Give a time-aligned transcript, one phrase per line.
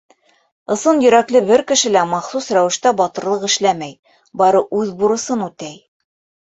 [0.75, 3.95] Ысын йөрәкле бер кеше лә махсус рәүештә батырлыҡ эшләмәй,
[4.43, 5.81] бары үҙ бурысын үтәй.